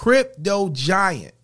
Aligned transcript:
crypto 0.00 0.70
giant 0.70 1.34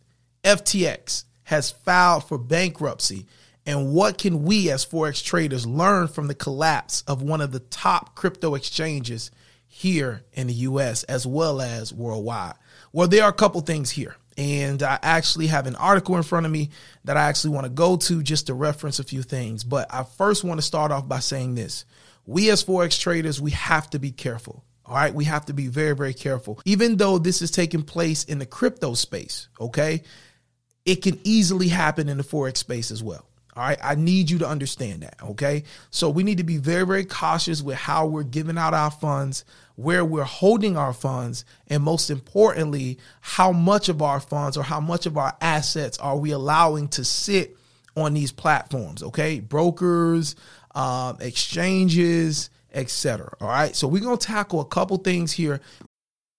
FTX 0.42 1.24
has 1.42 1.72
filed 1.72 2.24
for 2.24 2.38
bankruptcy. 2.38 3.26
And 3.66 3.92
what 3.92 4.16
can 4.16 4.44
we 4.44 4.70
as 4.70 4.86
Forex 4.86 5.22
traders 5.22 5.66
learn 5.66 6.08
from 6.08 6.26
the 6.26 6.34
collapse 6.34 7.04
of 7.06 7.20
one 7.20 7.42
of 7.42 7.52
the 7.52 7.60
top 7.60 8.14
crypto 8.14 8.54
exchanges 8.54 9.30
here 9.68 10.24
in 10.32 10.46
the 10.46 10.54
US 10.54 11.04
as 11.04 11.26
well 11.26 11.60
as 11.60 11.92
worldwide? 11.92 12.54
Well, 12.94 13.08
there 13.08 13.24
are 13.24 13.28
a 13.28 13.34
couple 13.34 13.60
things 13.60 13.90
here. 13.90 14.16
And 14.38 14.82
I 14.82 14.98
actually 15.02 15.48
have 15.48 15.66
an 15.66 15.76
article 15.76 16.16
in 16.16 16.22
front 16.22 16.46
of 16.46 16.52
me 16.52 16.70
that 17.04 17.18
I 17.18 17.28
actually 17.28 17.50
want 17.50 17.64
to 17.66 17.70
go 17.70 17.98
to 17.98 18.22
just 18.22 18.46
to 18.46 18.54
reference 18.54 18.98
a 18.98 19.04
few 19.04 19.20
things. 19.20 19.64
But 19.64 19.92
I 19.92 20.02
first 20.02 20.44
want 20.44 20.56
to 20.56 20.66
start 20.66 20.92
off 20.92 21.06
by 21.06 21.18
saying 21.18 21.56
this. 21.56 21.84
We 22.24 22.48
as 22.48 22.64
Forex 22.64 22.98
traders, 22.98 23.38
we 23.38 23.50
have 23.50 23.90
to 23.90 23.98
be 23.98 24.12
careful. 24.12 24.64
All 24.86 24.94
right, 24.94 25.12
we 25.12 25.24
have 25.24 25.46
to 25.46 25.52
be 25.52 25.66
very, 25.66 25.96
very 25.96 26.14
careful. 26.14 26.60
Even 26.64 26.96
though 26.96 27.18
this 27.18 27.42
is 27.42 27.50
taking 27.50 27.82
place 27.82 28.24
in 28.24 28.38
the 28.38 28.46
crypto 28.46 28.94
space, 28.94 29.48
okay, 29.60 30.02
it 30.84 31.02
can 31.02 31.18
easily 31.24 31.68
happen 31.68 32.08
in 32.08 32.16
the 32.16 32.22
Forex 32.22 32.58
space 32.58 32.90
as 32.90 33.02
well. 33.02 33.26
All 33.56 33.62
right, 33.62 33.78
I 33.82 33.94
need 33.94 34.30
you 34.30 34.38
to 34.38 34.48
understand 34.48 35.02
that, 35.02 35.16
okay? 35.22 35.64
So 35.90 36.10
we 36.10 36.22
need 36.22 36.38
to 36.38 36.44
be 36.44 36.58
very, 36.58 36.84
very 36.84 37.06
cautious 37.06 37.62
with 37.62 37.76
how 37.76 38.06
we're 38.06 38.22
giving 38.22 38.58
out 38.58 38.74
our 38.74 38.90
funds, 38.90 39.46
where 39.76 40.04
we're 40.04 40.24
holding 40.24 40.76
our 40.76 40.92
funds, 40.92 41.46
and 41.66 41.82
most 41.82 42.10
importantly, 42.10 42.98
how 43.22 43.52
much 43.52 43.88
of 43.88 44.02
our 44.02 44.20
funds 44.20 44.58
or 44.58 44.62
how 44.62 44.78
much 44.78 45.06
of 45.06 45.16
our 45.16 45.34
assets 45.40 45.96
are 45.98 46.18
we 46.18 46.32
allowing 46.32 46.88
to 46.88 47.04
sit 47.04 47.56
on 47.96 48.12
these 48.12 48.30
platforms, 48.30 49.02
okay? 49.02 49.40
Brokers, 49.40 50.36
um, 50.74 51.16
exchanges, 51.20 52.50
etc. 52.76 53.34
All 53.40 53.48
right. 53.48 53.74
So 53.74 53.88
we're 53.88 54.02
going 54.02 54.18
to 54.18 54.26
tackle 54.26 54.60
a 54.60 54.64
couple 54.64 54.96
things 54.98 55.32
here 55.32 55.60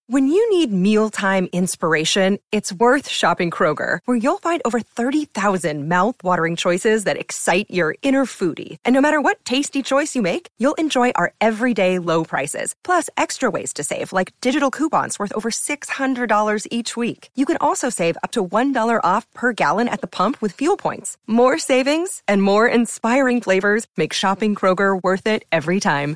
when 0.10 0.30
you 0.30 0.58
need 0.58 0.72
mealtime 0.72 1.50
inspiration, 1.52 2.40
it's 2.54 2.72
worth 2.72 3.10
shopping 3.10 3.52
Kroger, 3.52 4.00
where 4.06 4.16
you'll 4.16 4.38
find 4.38 4.62
over 4.64 4.80
30,000 4.80 5.90
mouth-watering 5.90 6.56
choices 6.56 7.04
that 7.04 7.20
excite 7.20 7.68
your 7.70 7.98
inner 8.04 8.26
foodie. 8.26 8.78
And 8.86 8.94
no 8.94 9.02
matter 9.02 9.20
what 9.20 9.44
tasty 9.44 9.84
choice 9.84 10.16
you 10.16 10.22
make, 10.22 10.48
you'll 10.60 10.78
enjoy 10.78 11.12
our 11.16 11.34
everyday 11.40 12.00
low 12.00 12.24
prices, 12.24 12.74
plus 12.86 13.10
extra 13.16 13.50
ways 13.50 13.74
to 13.74 13.84
save, 13.84 14.14
like 14.14 14.32
digital 14.40 14.70
coupons 14.70 15.20
worth 15.20 15.34
over 15.36 15.52
$600 15.52 16.70
each 16.70 16.98
week. 16.98 17.30
You 17.36 17.46
can 17.46 17.58
also 17.60 17.90
save 17.92 18.18
up 18.24 18.32
to 18.32 18.46
$1 18.46 19.06
off 19.06 19.26
per 19.34 19.52
gallon 19.54 19.90
at 19.90 20.00
the 20.00 20.08
pump 20.08 20.38
with 20.40 20.56
fuel 20.56 20.78
points. 20.78 21.18
More 21.26 21.58
savings 21.58 22.24
and 22.30 22.42
more 22.42 22.74
inspiring 22.74 23.44
flavors 23.44 23.86
make 23.98 24.14
shopping 24.14 24.56
Kroger 24.56 25.00
worth 25.04 25.28
it 25.28 25.44
every 25.52 25.82
time. 25.82 26.16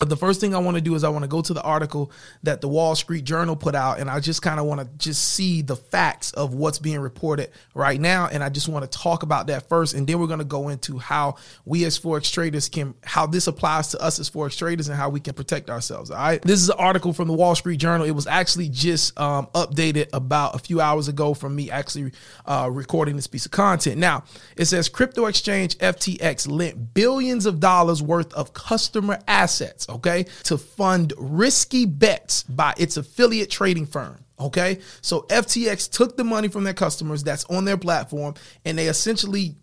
But 0.00 0.08
the 0.08 0.16
first 0.16 0.40
thing 0.40 0.54
I 0.54 0.58
want 0.58 0.78
to 0.78 0.80
do 0.80 0.94
is 0.94 1.04
I 1.04 1.10
want 1.10 1.24
to 1.24 1.28
go 1.28 1.42
to 1.42 1.52
the 1.52 1.60
article 1.62 2.10
that 2.42 2.62
the 2.62 2.68
Wall 2.68 2.96
Street 2.96 3.22
Journal 3.22 3.54
put 3.54 3.74
out, 3.74 4.00
and 4.00 4.08
I 4.10 4.18
just 4.18 4.40
kind 4.40 4.58
of 4.58 4.64
want 4.64 4.80
to 4.80 4.88
just 4.96 5.22
see 5.22 5.60
the 5.60 5.76
facts 5.76 6.32
of 6.32 6.54
what's 6.54 6.78
being 6.78 7.00
reported 7.00 7.50
right 7.74 8.00
now. 8.00 8.26
And 8.26 8.42
I 8.42 8.48
just 8.48 8.66
want 8.66 8.90
to 8.90 8.98
talk 8.98 9.22
about 9.22 9.48
that 9.48 9.68
first, 9.68 9.92
and 9.92 10.06
then 10.06 10.18
we're 10.18 10.26
going 10.26 10.38
to 10.38 10.44
go 10.46 10.70
into 10.70 10.96
how 10.96 11.36
we 11.66 11.84
as 11.84 11.98
forex 11.98 12.32
traders 12.32 12.70
can, 12.70 12.94
how 13.04 13.26
this 13.26 13.46
applies 13.46 13.88
to 13.88 14.00
us 14.00 14.18
as 14.18 14.30
forex 14.30 14.56
traders, 14.56 14.88
and 14.88 14.96
how 14.96 15.10
we 15.10 15.20
can 15.20 15.34
protect 15.34 15.68
ourselves. 15.68 16.10
All 16.10 16.16
right, 16.16 16.40
this 16.40 16.62
is 16.62 16.70
an 16.70 16.76
article 16.78 17.12
from 17.12 17.28
the 17.28 17.34
Wall 17.34 17.54
Street 17.54 17.76
Journal. 17.76 18.06
It 18.06 18.12
was 18.12 18.26
actually 18.26 18.70
just 18.70 19.20
um, 19.20 19.48
updated 19.48 20.08
about 20.14 20.54
a 20.54 20.58
few 20.60 20.80
hours 20.80 21.08
ago 21.08 21.34
from 21.34 21.54
me 21.54 21.70
actually 21.70 22.12
uh, 22.46 22.70
recording 22.72 23.16
this 23.16 23.26
piece 23.26 23.44
of 23.44 23.52
content. 23.52 23.98
Now 23.98 24.24
it 24.56 24.64
says 24.64 24.88
crypto 24.88 25.26
exchange 25.26 25.76
FTX 25.76 26.50
lent 26.50 26.94
billions 26.94 27.44
of 27.44 27.60
dollars 27.60 28.02
worth 28.02 28.32
of 28.32 28.54
customer 28.54 29.18
assets 29.28 29.89
okay, 29.90 30.24
to 30.44 30.56
fund 30.56 31.12
risky 31.18 31.86
bets 31.86 32.42
by 32.44 32.74
its 32.76 32.96
affiliate 32.96 33.50
trading 33.50 33.86
firm. 33.86 34.24
Okay, 34.38 34.78
so 35.02 35.22
FTX 35.28 35.90
took 35.90 36.16
the 36.16 36.24
money 36.24 36.48
from 36.48 36.64
their 36.64 36.74
customers 36.74 37.22
that's 37.22 37.44
on 37.44 37.66
their 37.66 37.76
platform 37.76 38.34
and 38.64 38.78
they 38.78 38.88
essentially 38.88 39.54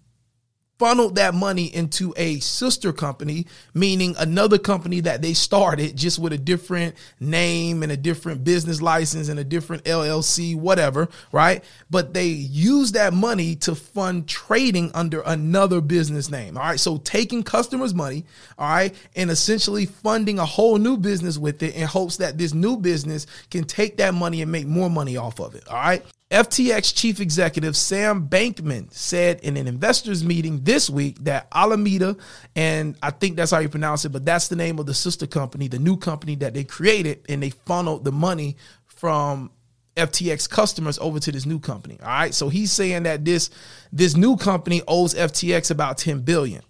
funneled 0.80 1.15
that 1.15 1.33
money 1.33 1.73
into 1.73 2.14
a 2.17 2.39
sister 2.39 2.93
company, 2.93 3.45
meaning 3.73 4.15
another 4.17 4.58
company 4.58 4.99
that 5.02 5.21
they 5.21 5.33
started 5.33 5.95
just 5.95 6.20
with 6.20 6.33
a 6.33 6.38
different 6.38 6.95
name 7.20 7.83
and 7.83 7.92
a 7.92 7.98
different 7.98 8.43
business 8.43 8.82
license 8.82 9.30
and 9.30 9.39
a 9.39 9.43
different 9.43 9.83
LLC, 9.86 10.55
whatever, 10.55 11.10
right? 11.32 11.64
But 11.89 12.14
they 12.14 12.27
used 12.27 12.93
that 12.93 13.14
money 13.14 13.55
to 13.58 13.76
fund 13.76 14.27
trading 14.27 14.92
under 14.93 15.21
another 15.21 15.82
business 15.82 16.30
name. 16.30 16.58
All 16.58 16.64
right. 16.64 16.80
So 16.80 16.98
taking 16.98 17.43
customers' 17.43 17.93
money, 17.93 18.26
all 18.58 18.70
right, 18.70 18.95
and 19.16 19.32
essentially 19.32 19.86
funding 19.86 20.39
a 20.39 20.45
whole 20.45 20.77
new 20.77 20.98
business 20.98 21.37
with 21.37 21.61
it 21.64 21.76
in 21.76 21.87
hopes 21.87 22.17
that 22.17 22.37
this 22.37 22.54
new 22.54 22.77
business 22.77 23.26
can 23.49 23.64
take 23.64 23.98
that 23.98 24.14
money 24.14 24.42
and 24.42 24.52
make 24.52 24.67
more 24.67 24.89
money 24.89 25.17
off 25.17 25.39
of 25.39 25.55
it. 25.55 25.67
All 25.67 25.76
right. 25.76 26.05
FTX 26.30 26.93
chief 26.93 27.21
executive 27.21 27.77
Sam 27.77 28.27
Bankman 28.27 28.92
said 28.93 29.39
in 29.42 29.55
an 29.55 29.65
investors 29.65 30.26
meeting 30.26 30.61
this 30.61 30.89
week 30.89 31.23
that 31.23 31.48
Alameda, 31.54 32.17
and 32.54 32.98
I 33.02 33.11
think 33.11 33.38
that's 33.38 33.52
how 33.52 33.60
you 33.60 33.70
pronounce 33.70 34.04
it, 34.04 34.10
but 34.10 34.26
that's 34.26 34.49
the 34.49 34.58
name 34.58 34.77
of 34.77 34.86
the 34.86 34.93
sister 34.93 35.26
company, 35.26 35.70
the 35.70 35.80
new 35.80 35.95
company 35.95 36.36
that 36.36 36.54
they 36.54 36.66
created, 36.66 37.26
and 37.30 37.42
they 37.42 37.52
funneled 37.52 38.04
the 38.04 38.11
money 38.11 38.58
from 38.86 39.52
FTX 39.95 40.49
customers 40.49 40.99
over 40.99 41.17
to 41.20 41.32
this 41.32 41.45
new 41.45 41.60
company. 41.60 41.98
All 42.02 42.10
right. 42.10 42.33
So 42.33 42.49
he's 42.49 42.73
saying 42.73 43.04
that 43.04 43.23
this 43.23 43.49
this 43.93 44.17
new 44.17 44.36
company 44.36 44.82
owes 44.87 45.14
FTX 45.14 45.71
about 45.71 45.98
10 45.98 46.21
billion. 46.21 46.61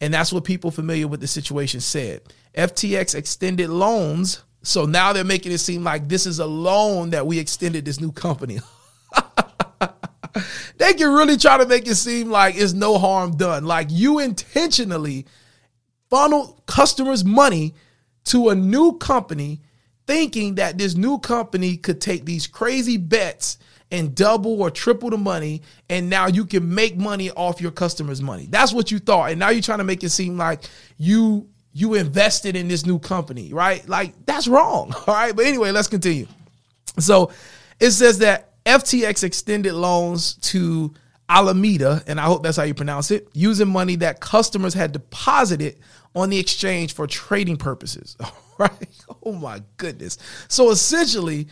And 0.00 0.12
that's 0.12 0.32
what 0.32 0.44
people 0.44 0.70
familiar 0.70 1.06
with 1.08 1.20
the 1.20 1.26
situation 1.26 1.80
said. 1.80 2.20
FTX 2.56 3.14
extended 3.14 3.70
loans. 3.70 4.42
So 4.62 4.86
now 4.86 5.12
they're 5.12 5.24
making 5.24 5.52
it 5.52 5.58
seem 5.58 5.84
like 5.84 6.08
this 6.08 6.26
is 6.26 6.40
a 6.40 6.46
loan 6.46 7.10
that 7.10 7.26
we 7.26 7.38
extended 7.38 7.84
this 7.84 8.00
new 8.00 8.12
company. 8.12 8.58
they 10.78 10.94
can 10.94 11.12
really 11.12 11.36
try 11.36 11.58
to 11.58 11.66
make 11.66 11.86
it 11.86 11.94
seem 11.94 12.30
like 12.30 12.56
it's 12.56 12.72
no 12.72 12.98
harm 12.98 13.36
done. 13.36 13.64
Like 13.64 13.88
you 13.90 14.18
intentionally 14.18 15.26
funnel 16.10 16.62
customers' 16.66 17.24
money 17.24 17.74
to 18.24 18.50
a 18.50 18.54
new 18.54 18.96
company, 18.98 19.60
thinking 20.06 20.56
that 20.56 20.78
this 20.78 20.94
new 20.94 21.18
company 21.18 21.76
could 21.76 22.00
take 22.00 22.24
these 22.24 22.46
crazy 22.46 22.96
bets 22.96 23.58
and 23.90 24.14
double 24.14 24.60
or 24.60 24.70
triple 24.70 25.10
the 25.10 25.18
money, 25.18 25.62
and 25.88 26.08
now 26.10 26.26
you 26.26 26.44
can 26.44 26.74
make 26.74 26.96
money 26.96 27.30
off 27.30 27.60
your 27.60 27.70
customers' 27.70 28.22
money. 28.22 28.46
That's 28.50 28.72
what 28.72 28.90
you 28.90 28.98
thought, 28.98 29.30
and 29.30 29.38
now 29.38 29.50
you're 29.50 29.62
trying 29.62 29.78
to 29.78 29.84
make 29.84 30.02
it 30.02 30.10
seem 30.10 30.36
like 30.36 30.64
you 30.96 31.48
you 31.76 31.94
invested 31.94 32.54
in 32.54 32.68
this 32.68 32.86
new 32.86 32.98
company, 32.98 33.52
right? 33.52 33.86
Like 33.88 34.14
that's 34.26 34.46
wrong. 34.48 34.92
All 35.06 35.14
right, 35.14 35.34
but 35.34 35.44
anyway, 35.44 35.70
let's 35.70 35.88
continue. 35.88 36.26
So 36.98 37.30
it 37.80 37.90
says 37.90 38.18
that 38.18 38.53
FTX 38.66 39.24
extended 39.24 39.74
loans 39.74 40.34
to 40.34 40.94
Alameda, 41.28 42.02
and 42.06 42.20
I 42.20 42.24
hope 42.24 42.42
that's 42.42 42.56
how 42.56 42.62
you 42.64 42.74
pronounce 42.74 43.10
it, 43.10 43.28
using 43.32 43.68
money 43.68 43.96
that 43.96 44.20
customers 44.20 44.74
had 44.74 44.92
deposited 44.92 45.78
on 46.14 46.30
the 46.30 46.38
exchange 46.38 46.94
for 46.94 47.06
trading 47.06 47.56
purposes. 47.56 48.16
All 48.20 48.32
right. 48.58 49.04
Oh 49.24 49.32
my 49.32 49.62
goodness. 49.76 50.18
So 50.48 50.70
essentially, 50.70 51.48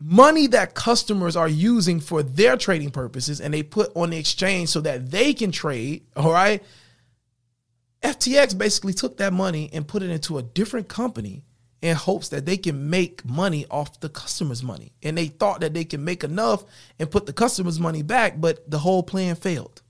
money 0.00 0.46
that 0.48 0.74
customers 0.74 1.36
are 1.36 1.48
using 1.48 2.00
for 2.00 2.22
their 2.22 2.56
trading 2.56 2.90
purposes 2.90 3.40
and 3.40 3.52
they 3.52 3.62
put 3.62 3.90
on 3.96 4.10
the 4.10 4.18
exchange 4.18 4.68
so 4.68 4.80
that 4.82 5.10
they 5.10 5.32
can 5.32 5.50
trade. 5.50 6.06
All 6.14 6.32
right. 6.32 6.62
FTX 8.02 8.56
basically 8.56 8.92
took 8.92 9.16
that 9.16 9.32
money 9.32 9.70
and 9.72 9.88
put 9.88 10.02
it 10.02 10.10
into 10.10 10.38
a 10.38 10.42
different 10.42 10.88
company 10.88 11.45
in 11.82 11.94
hopes 11.94 12.28
that 12.30 12.46
they 12.46 12.56
can 12.56 12.88
make 12.90 13.24
money 13.24 13.66
off 13.70 14.00
the 14.00 14.08
customer's 14.08 14.62
money. 14.62 14.92
And 15.02 15.16
they 15.16 15.26
thought 15.26 15.60
that 15.60 15.74
they 15.74 15.84
can 15.84 16.04
make 16.04 16.24
enough 16.24 16.64
and 16.98 17.10
put 17.10 17.26
the 17.26 17.32
customer's 17.32 17.78
money 17.78 18.02
back, 18.02 18.40
but 18.40 18.68
the 18.70 18.78
whole 18.78 19.02
plan 19.02 19.36
failed. 19.36 19.82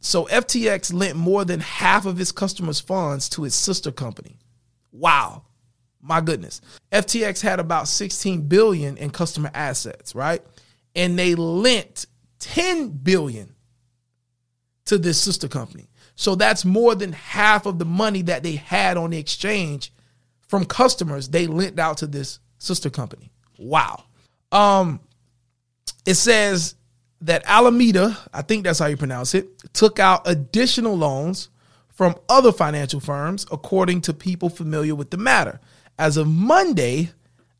So 0.00 0.24
FTX 0.26 0.92
lent 0.92 1.16
more 1.16 1.44
than 1.44 1.60
half 1.60 2.06
of 2.06 2.20
its 2.20 2.32
customers' 2.32 2.80
funds 2.80 3.28
to 3.30 3.44
its 3.44 3.54
sister 3.54 3.92
company. 3.92 4.38
Wow. 4.92 5.44
My 6.00 6.20
goodness. 6.20 6.60
FTX 6.90 7.40
had 7.40 7.60
about 7.60 7.86
16 7.86 8.48
billion 8.48 8.96
in 8.96 9.10
customer 9.10 9.50
assets, 9.54 10.14
right? 10.14 10.42
And 10.96 11.18
they 11.18 11.34
lent 11.34 12.06
10 12.40 12.88
billion 12.88 13.54
to 14.86 14.98
this 14.98 15.20
sister 15.20 15.46
company. 15.48 15.88
So 16.16 16.34
that's 16.34 16.64
more 16.64 16.94
than 16.94 17.12
half 17.12 17.66
of 17.66 17.78
the 17.78 17.84
money 17.84 18.22
that 18.22 18.42
they 18.42 18.56
had 18.56 18.96
on 18.96 19.10
the 19.10 19.18
exchange 19.18 19.91
from 20.52 20.66
customers 20.66 21.30
they 21.30 21.46
lent 21.46 21.78
out 21.78 21.96
to 21.96 22.06
this 22.06 22.38
sister 22.58 22.90
company. 22.90 23.32
Wow. 23.58 24.04
Um, 24.52 25.00
it 26.04 26.16
says 26.16 26.74
that 27.22 27.42
Alameda, 27.46 28.18
I 28.34 28.42
think 28.42 28.64
that's 28.64 28.78
how 28.78 28.84
you 28.84 28.98
pronounce 28.98 29.34
it, 29.34 29.48
took 29.72 29.98
out 29.98 30.28
additional 30.28 30.94
loans 30.94 31.48
from 31.88 32.16
other 32.28 32.52
financial 32.52 33.00
firms, 33.00 33.46
according 33.50 34.02
to 34.02 34.12
people 34.12 34.50
familiar 34.50 34.94
with 34.94 35.10
the 35.10 35.16
matter. 35.16 35.58
As 35.98 36.18
of 36.18 36.28
Monday, 36.28 37.12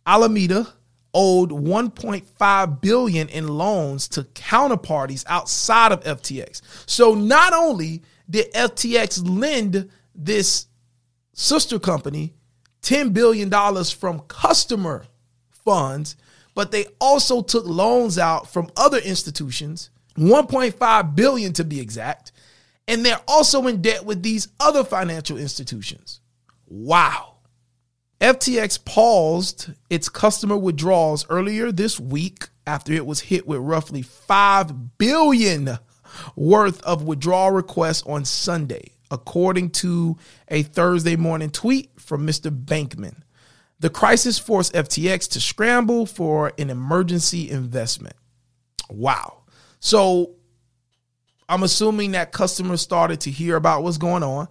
Alameda 0.07 0.69
owed 1.15 1.49
1.5 1.49 2.81
billion 2.83 3.29
in 3.31 3.49
loans 3.49 4.07
to 4.09 4.25
counterparties 4.25 5.25
outside 5.29 5.93
of 5.93 6.05
FTX. 6.05 6.61
So 6.85 7.15
not 7.15 7.55
only 7.55 8.03
did 8.29 8.53
FTX 8.53 9.27
lend 9.27 9.91
this 10.15 10.67
sister 11.33 11.79
company 11.79 12.35
$10 12.83 13.13
billion 13.13 13.51
from 13.85 14.21
customer 14.21 15.05
funds, 15.51 16.17
but 16.55 16.71
they 16.71 16.87
also 17.01 17.43
took 17.43 17.65
loans 17.65 18.19
out 18.19 18.53
from 18.53 18.71
other 18.77 18.99
institutions, 18.99 19.91
1.5 20.17 21.15
billion 21.15 21.53
to 21.55 21.65
be 21.65 21.81
exact, 21.81 22.33
and 22.89 23.05
they're 23.05 23.21
also 23.29 23.67
in 23.67 23.81
debt 23.81 24.05
with 24.05 24.23
these 24.23 24.49
other 24.61 24.85
financial 24.85 25.39
institutions. 25.39 26.21
Wow. 26.67 27.37
FTX 28.21 28.85
paused 28.85 29.71
its 29.91 30.09
customer 30.09 30.57
withdrawals 30.57 31.27
earlier 31.29 31.73
this 31.73 31.99
week 31.99 32.49
after 32.67 32.93
it 32.93 33.07
was 33.07 33.21
hit 33.21 33.47
with 33.47 33.59
roughly 33.59 34.03
5 34.03 34.99
billion 34.99 35.79
worth 36.37 36.83
of 36.83 37.03
withdrawal 37.03 37.51
requests 37.51 38.03
on 38.07 38.25
Sunday, 38.25 38.93
according 39.13 39.71
to 39.71 40.17
a 40.49 40.63
Thursday 40.63 41.15
morning 41.15 41.51
tweet 41.51 41.91
from 42.01 42.27
Mr. 42.27 42.51
Bankman. 42.51 43.23
The 43.79 43.91
crisis 43.91 44.39
forced 44.39 44.73
FTX 44.73 45.29
to 45.33 45.41
scramble 45.41 46.07
for 46.07 46.53
an 46.59 46.71
emergency 46.71 47.51
investment. 47.51 48.17
Wow. 48.89 49.43
So 49.81 50.37
I'm 51.49 51.63
assuming 51.63 52.13
that 52.13 52.33
customers 52.33 52.81
started 52.81 53.21
to 53.23 53.31
hear 53.31 53.57
about 53.57 53.83
what's 53.83 53.99
going 53.99 54.23
on. 54.23 54.49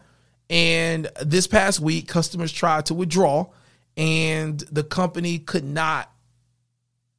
And 0.49 1.09
this 1.21 1.47
past 1.47 1.79
week, 1.79 2.07
customers 2.07 2.51
tried 2.51 2.87
to 2.87 2.93
withdraw, 2.93 3.47
and 3.95 4.59
the 4.59 4.83
company 4.83 5.39
could 5.39 5.63
not 5.63 6.11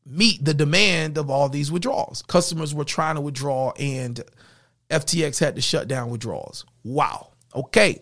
meet 0.04 0.44
the 0.44 0.52
demand 0.52 1.16
of 1.16 1.30
all 1.30 1.48
these 1.48 1.72
withdrawals. 1.72 2.22
Customers 2.22 2.74
were 2.74 2.84
trying 2.84 3.14
to 3.14 3.22
withdraw, 3.22 3.72
and 3.78 4.20
FTX 4.90 5.40
had 5.40 5.56
to 5.56 5.62
shut 5.62 5.88
down 5.88 6.10
withdrawals. 6.10 6.66
Wow. 6.84 7.31
Okay. 7.54 8.00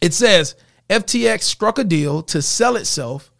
It 0.00 0.12
says 0.14 0.54
FTX 0.90 1.42
struck 1.42 1.78
a 1.78 1.84
deal 1.84 2.22
to 2.24 2.42
sell 2.42 2.76
itself 2.76 3.32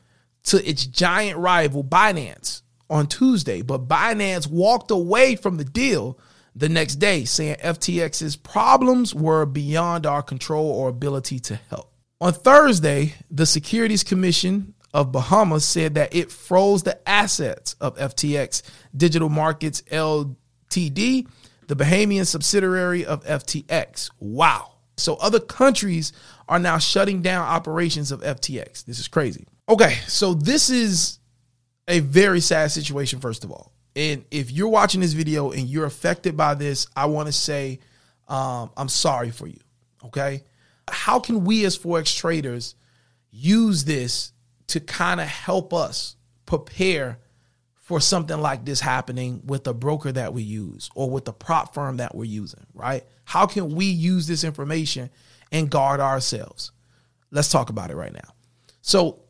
to 0.45 0.69
its 0.69 0.87
giant 0.87 1.39
rival 1.39 1.85
Binance 1.85 2.63
on 2.89 3.07
Tuesday, 3.07 3.63
but 3.63 3.89
Binance 3.89 4.49
walked 4.49 4.91
away 4.91 5.37
from 5.37 5.57
the 5.57 5.65
deal 5.65 6.19
the 6.55 6.69
next 6.69 6.97
day, 6.97 7.25
saying 7.25 7.57
FTX's 7.57 8.37
problems 8.37 9.15
were 9.15 9.45
beyond 9.45 10.07
our 10.07 10.23
control 10.23 10.71
or 10.71 10.89
ability 10.89 11.39
to 11.41 11.57
help. 11.69 11.93
On 12.21 12.33
Thursday, 12.33 13.15
the 13.31 13.45
Securities 13.45 14.03
Commission 14.03 14.75
of 14.95 15.13
Bahamas 15.13 15.65
said 15.67 15.95
that 15.97 16.15
it 16.15 16.33
froze 16.33 16.83
the 16.83 17.07
assets 17.07 17.75
of 17.81 17.97
FTX 17.99 18.63
Digital 18.97 19.29
Markets 19.29 19.83
Ltd, 19.83 21.29
the 21.67 21.77
Bahamian 21.77 22.27
subsidiary 22.27 23.05
of 23.05 23.23
FTX. 23.25 24.11
Wow. 24.19 24.76
So 24.97 25.17
other 25.17 25.41
countries 25.41 26.13
are 26.49 26.59
now 26.59 26.79
shutting 26.79 27.23
down 27.23 27.47
operations 27.47 28.13
of 28.13 28.21
FTX. 28.23 28.85
This 28.85 28.99
is 28.99 29.09
crazy. 29.09 29.47
Okay, 29.69 29.99
so 30.07 30.35
this 30.35 30.71
is 30.71 31.19
a 31.89 32.01
very 32.01 32.41
sad 32.41 32.71
situation, 32.71 33.21
first 33.21 33.45
of 33.45 33.51
all. 33.51 33.73
And 33.95 34.25
if 34.31 34.51
you're 34.51 34.69
watching 34.69 35.01
this 35.01 35.13
video 35.13 35.51
and 35.53 35.69
you're 35.69 35.87
affected 35.87 36.37
by 36.37 36.55
this, 36.55 36.87
I 36.95 37.07
want 37.07 37.27
to 37.27 37.33
say 37.33 37.81
um, 38.29 38.71
I'm 38.77 38.89
sorry 38.89 39.31
for 39.31 39.47
you. 39.47 39.61
Okay. 40.05 40.45
How 40.89 41.19
can 41.19 41.45
we 41.45 41.65
as 41.65 41.79
Forex 41.79 42.17
traders 42.17 42.75
use 43.31 43.85
this 43.85 44.33
to 44.69 44.81
kind 44.81 45.21
of 45.21 45.27
help 45.27 45.73
us 45.73 46.17
prepare 46.45 47.19
for 47.87 48.01
something 48.01 48.41
like 48.41 48.65
this 48.65 48.81
happening 48.81 49.41
with 49.45 49.63
the 49.63 49.73
broker 49.73 50.11
that 50.11 50.35
we 50.35 50.43
use 50.43 50.91
or 50.97 51.09
with 51.09 51.25
the 51.25 51.33
prop 51.33 51.73
firm 51.73 51.99
that 51.99 52.17
we're 52.17 52.25
using, 52.25 52.67
right? 52.75 53.05
How 53.23 53.47
can 53.47 53.77
we 53.77 53.85
use 53.85 54.27
this 54.27 54.43
information 54.43 55.09
and 55.53 55.71
guard 55.71 56.01
ourselves? 56.01 56.73
Let's 57.31 57.49
talk 57.49 57.71
about 57.71 57.93
it 57.93 57.95
right 57.95 58.13
now. 58.13 58.35
So, 58.81 59.21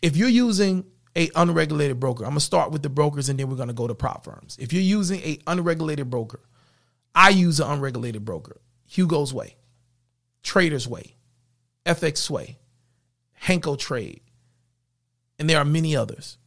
if 0.00 0.16
you're 0.16 0.30
using 0.30 0.86
a 1.14 1.28
unregulated 1.36 2.00
broker, 2.00 2.24
I'm 2.24 2.30
gonna 2.30 2.40
start 2.40 2.70
with 2.72 2.82
the 2.82 2.88
brokers 2.88 3.28
and 3.28 3.38
then 3.38 3.50
we're 3.50 3.56
gonna 3.56 3.74
go 3.74 3.86
to 3.86 3.94
prop 3.94 4.24
firms. 4.24 4.56
If 4.58 4.72
you're 4.72 4.80
using 4.80 5.20
a 5.20 5.38
unregulated 5.46 6.08
broker, 6.08 6.40
I 7.14 7.28
use 7.28 7.60
an 7.60 7.70
unregulated 7.70 8.24
broker, 8.24 8.62
Hugo's 8.86 9.34
Way, 9.34 9.56
Trader's 10.42 10.88
Way, 10.88 11.16
FX 11.84 12.16
Sway, 12.16 12.58
Hankotrade, 13.42 14.22
and 15.38 15.50
there 15.50 15.58
are 15.58 15.66
many 15.66 15.94
others. 15.94 16.38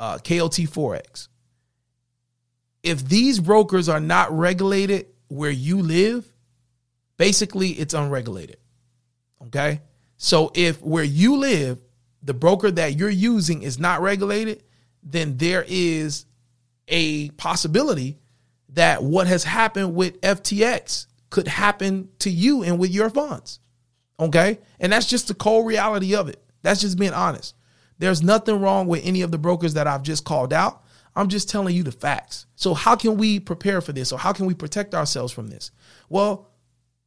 Uh, 0.00 0.18
KOT 0.18 0.66
Forex. 0.66 1.28
If 2.82 3.08
these 3.08 3.40
brokers 3.40 3.88
are 3.88 4.00
not 4.00 4.36
regulated 4.36 5.06
where 5.28 5.50
you 5.50 5.80
live, 5.80 6.30
basically 7.16 7.70
it's 7.70 7.94
unregulated. 7.94 8.56
Okay? 9.46 9.80
So 10.16 10.52
if 10.54 10.82
where 10.82 11.04
you 11.04 11.36
live 11.36 11.80
the 12.22 12.34
broker 12.34 12.70
that 12.70 12.96
you're 12.96 13.10
using 13.10 13.62
is 13.62 13.78
not 13.78 14.00
regulated, 14.00 14.62
then 15.02 15.36
there 15.36 15.64
is 15.68 16.26
a 16.88 17.28
possibility 17.30 18.18
that 18.70 19.02
what 19.02 19.26
has 19.26 19.44
happened 19.44 19.94
with 19.94 20.20
FTX 20.22 21.06
could 21.30 21.48
happen 21.48 22.08
to 22.20 22.30
you 22.30 22.62
and 22.62 22.78
with 22.78 22.90
your 22.90 23.10
funds. 23.10 23.60
Okay? 24.18 24.58
And 24.80 24.92
that's 24.92 25.06
just 25.06 25.28
the 25.28 25.34
cold 25.34 25.66
reality 25.66 26.14
of 26.14 26.28
it. 26.28 26.42
That's 26.62 26.80
just 26.80 26.98
being 26.98 27.12
honest. 27.12 27.54
There's 27.98 28.22
nothing 28.22 28.60
wrong 28.60 28.86
with 28.86 29.04
any 29.04 29.22
of 29.22 29.30
the 29.30 29.38
brokers 29.38 29.74
that 29.74 29.86
I've 29.86 30.02
just 30.02 30.24
called 30.24 30.52
out. 30.52 30.82
I'm 31.16 31.28
just 31.28 31.48
telling 31.48 31.76
you 31.76 31.82
the 31.82 31.92
facts. 31.92 32.46
So, 32.56 32.74
how 32.74 32.96
can 32.96 33.16
we 33.16 33.38
prepare 33.38 33.80
for 33.80 33.92
this 33.92 34.10
or 34.12 34.18
how 34.18 34.32
can 34.32 34.46
we 34.46 34.54
protect 34.54 34.94
ourselves 34.94 35.32
from 35.32 35.48
this? 35.48 35.70
Well, 36.08 36.50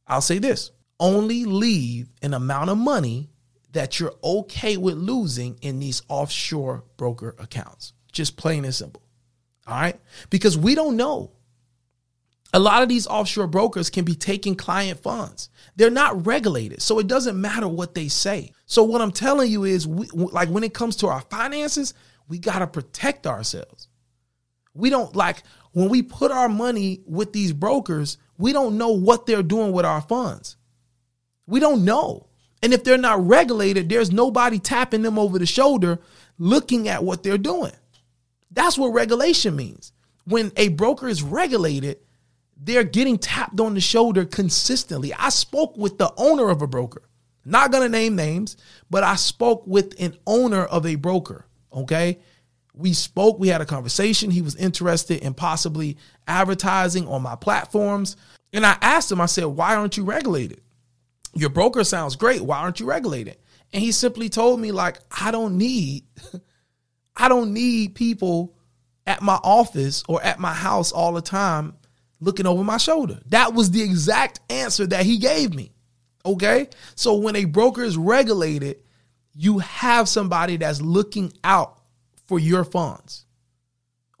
I'll 0.06 0.22
say 0.22 0.38
this 0.38 0.70
only 1.00 1.44
leave 1.44 2.10
an 2.22 2.34
amount 2.34 2.70
of 2.70 2.78
money 2.78 3.30
that 3.72 4.00
you're 4.00 4.14
okay 4.24 4.76
with 4.76 4.96
losing 4.96 5.58
in 5.60 5.78
these 5.78 6.02
offshore 6.08 6.84
broker 6.96 7.36
accounts. 7.38 7.92
Just 8.12 8.36
plain 8.36 8.64
and 8.64 8.74
simple. 8.74 9.02
All 9.66 9.78
right? 9.78 10.00
Because 10.30 10.56
we 10.56 10.74
don't 10.74 10.96
know. 10.96 11.32
A 12.54 12.58
lot 12.58 12.82
of 12.82 12.88
these 12.88 13.06
offshore 13.06 13.46
brokers 13.46 13.90
can 13.90 14.04
be 14.04 14.14
taking 14.14 14.54
client 14.54 15.00
funds. 15.00 15.50
They're 15.76 15.90
not 15.90 16.26
regulated, 16.26 16.80
so 16.80 16.98
it 16.98 17.06
doesn't 17.06 17.40
matter 17.40 17.68
what 17.68 17.94
they 17.94 18.08
say. 18.08 18.52
So 18.66 18.82
what 18.82 19.02
I'm 19.02 19.12
telling 19.12 19.50
you 19.50 19.64
is 19.64 19.86
we, 19.86 20.08
like 20.12 20.48
when 20.48 20.64
it 20.64 20.72
comes 20.72 20.96
to 20.96 21.08
our 21.08 21.20
finances, 21.20 21.92
we 22.26 22.38
got 22.38 22.60
to 22.60 22.66
protect 22.66 23.26
ourselves. 23.26 23.88
We 24.74 24.90
don't 24.90 25.14
like 25.14 25.42
when 25.72 25.88
we 25.88 26.02
put 26.02 26.30
our 26.30 26.48
money 26.48 27.02
with 27.06 27.32
these 27.32 27.52
brokers, 27.52 28.16
we 28.38 28.52
don't 28.52 28.78
know 28.78 28.90
what 28.90 29.26
they're 29.26 29.42
doing 29.42 29.72
with 29.72 29.84
our 29.84 30.00
funds. 30.00 30.56
We 31.46 31.60
don't 31.60 31.84
know. 31.84 32.28
And 32.62 32.72
if 32.72 32.82
they're 32.82 32.98
not 32.98 33.26
regulated, 33.26 33.88
there's 33.88 34.10
nobody 34.10 34.58
tapping 34.58 35.02
them 35.02 35.18
over 35.18 35.38
the 35.38 35.46
shoulder 35.46 36.00
looking 36.38 36.88
at 36.88 37.04
what 37.04 37.22
they're 37.22 37.38
doing. 37.38 37.72
That's 38.50 38.78
what 38.78 38.88
regulation 38.88 39.54
means. 39.54 39.92
When 40.24 40.52
a 40.56 40.68
broker 40.68 41.08
is 41.08 41.22
regulated, 41.22 41.98
they're 42.58 42.84
getting 42.84 43.18
tapped 43.18 43.60
on 43.60 43.74
the 43.74 43.80
shoulder 43.80 44.24
consistently. 44.24 45.14
I 45.14 45.28
spoke 45.28 45.76
with 45.76 45.98
the 45.98 46.12
owner 46.16 46.48
of 46.50 46.62
a 46.62 46.66
broker, 46.66 47.02
not 47.44 47.72
gonna 47.72 47.88
name 47.88 48.16
names, 48.16 48.56
but 48.90 49.04
I 49.04 49.16
spoke 49.16 49.66
with 49.66 49.94
an 50.00 50.16
owner 50.26 50.64
of 50.64 50.86
a 50.86 50.96
broker. 50.96 51.46
Okay. 51.72 52.20
We 52.74 52.92
spoke, 52.92 53.40
we 53.40 53.48
had 53.48 53.60
a 53.60 53.66
conversation. 53.66 54.30
He 54.30 54.42
was 54.42 54.54
interested 54.54 55.20
in 55.22 55.34
possibly 55.34 55.96
advertising 56.28 57.08
on 57.08 57.22
my 57.22 57.34
platforms. 57.34 58.16
And 58.52 58.64
I 58.64 58.76
asked 58.80 59.10
him, 59.10 59.20
I 59.20 59.26
said, 59.26 59.46
why 59.46 59.74
aren't 59.74 59.96
you 59.96 60.04
regulated? 60.04 60.60
your 61.34 61.50
broker 61.50 61.84
sounds 61.84 62.16
great. 62.16 62.40
Why 62.40 62.58
aren't 62.58 62.80
you 62.80 62.86
regulated? 62.86 63.36
And 63.72 63.82
he 63.82 63.92
simply 63.92 64.28
told 64.28 64.60
me, 64.60 64.72
like, 64.72 64.98
I 65.10 65.30
don't 65.30 65.58
need, 65.58 66.04
I 67.16 67.28
don't 67.28 67.52
need 67.52 67.94
people 67.94 68.54
at 69.06 69.22
my 69.22 69.38
office 69.42 70.02
or 70.08 70.22
at 70.22 70.38
my 70.38 70.52
house 70.52 70.92
all 70.92 71.12
the 71.12 71.22
time 71.22 71.74
looking 72.20 72.46
over 72.46 72.64
my 72.64 72.76
shoulder. 72.76 73.20
That 73.26 73.54
was 73.54 73.70
the 73.70 73.82
exact 73.82 74.40
answer 74.50 74.86
that 74.86 75.04
he 75.06 75.18
gave 75.18 75.54
me. 75.54 75.72
Okay. 76.24 76.68
So 76.94 77.14
when 77.14 77.36
a 77.36 77.44
broker 77.44 77.82
is 77.82 77.96
regulated, 77.96 78.78
you 79.34 79.58
have 79.58 80.08
somebody 80.08 80.56
that's 80.56 80.80
looking 80.80 81.32
out 81.44 81.80
for 82.26 82.38
your 82.38 82.64
funds. 82.64 83.24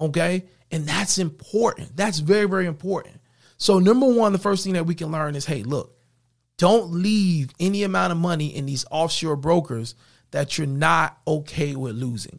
Okay. 0.00 0.46
And 0.70 0.86
that's 0.86 1.18
important. 1.18 1.96
That's 1.96 2.18
very, 2.18 2.46
very 2.46 2.66
important. 2.66 3.16
So, 3.56 3.80
number 3.80 4.06
one, 4.06 4.32
the 4.32 4.38
first 4.38 4.62
thing 4.62 4.74
that 4.74 4.86
we 4.86 4.94
can 4.94 5.10
learn 5.10 5.34
is 5.34 5.44
hey, 5.44 5.62
look, 5.64 5.96
don't 6.58 6.90
leave 6.90 7.50
any 7.58 7.82
amount 7.82 8.12
of 8.12 8.18
money 8.18 8.54
in 8.54 8.66
these 8.66 8.84
offshore 8.90 9.36
brokers 9.36 9.94
that 10.30 10.58
you're 10.58 10.66
not 10.66 11.18
okay 11.26 11.74
with 11.74 11.96
losing. 11.96 12.38